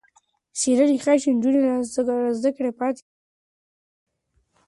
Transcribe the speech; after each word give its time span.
څېړنه 0.59 0.95
ښيي 1.03 1.17
چې 1.23 1.29
نجونې 1.35 1.59
له 1.65 1.73
زده 2.39 2.51
کړې 2.57 2.71
پاتې 2.79 3.01
کېږي. 3.05 3.13